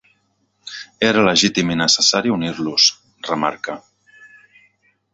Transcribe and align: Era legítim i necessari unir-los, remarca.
Era 1.07 1.25
legítim 1.27 1.73
i 1.75 1.77
necessari 1.83 2.33
unir-los, 2.39 2.91
remarca. 3.31 3.81